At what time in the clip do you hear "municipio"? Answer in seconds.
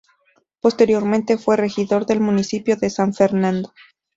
2.21-2.75